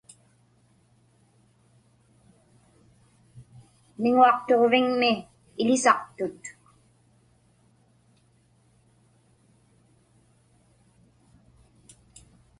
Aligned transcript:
Miŋuaqtuġviŋmi 4.01 5.11
iḷisaqtut. 5.61 6.41